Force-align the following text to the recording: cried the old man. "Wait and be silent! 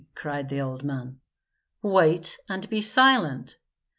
cried 0.15 0.49
the 0.49 0.59
old 0.59 0.83
man. 0.83 1.19
"Wait 1.83 2.35
and 2.49 2.67
be 2.71 2.81
silent! 2.81 3.57